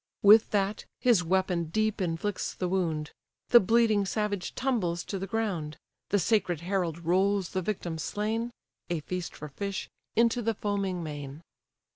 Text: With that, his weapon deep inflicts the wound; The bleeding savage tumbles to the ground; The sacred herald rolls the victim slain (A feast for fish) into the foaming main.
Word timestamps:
With 0.23 0.49
that, 0.49 0.85
his 0.99 1.23
weapon 1.23 1.65
deep 1.65 2.01
inflicts 2.01 2.55
the 2.55 2.67
wound; 2.67 3.11
The 3.49 3.59
bleeding 3.59 4.03
savage 4.07 4.55
tumbles 4.55 5.03
to 5.03 5.19
the 5.19 5.27
ground; 5.27 5.77
The 6.09 6.17
sacred 6.17 6.61
herald 6.61 7.05
rolls 7.05 7.49
the 7.49 7.61
victim 7.61 7.99
slain 7.99 8.51
(A 8.89 9.01
feast 9.01 9.35
for 9.35 9.47
fish) 9.49 9.91
into 10.15 10.41
the 10.41 10.55
foaming 10.55 11.03
main. 11.03 11.43